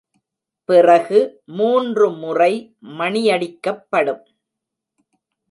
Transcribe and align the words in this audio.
பிறகு 0.69 1.19
மூன்று 1.57 2.07
முறை 2.13 2.53
மணியடிக்கப்படும். 2.97 4.23